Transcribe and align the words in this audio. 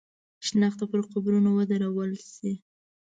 شنخته 0.47 0.83
پر 0.91 1.01
قبر 1.11 1.33
ودرول 1.57 2.11
شي. 2.33 2.51